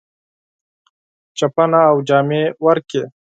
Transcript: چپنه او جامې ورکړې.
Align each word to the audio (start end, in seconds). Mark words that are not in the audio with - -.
چپنه 1.37 1.79
او 1.91 1.97
جامې 2.07 2.43
ورکړې. 2.65 3.03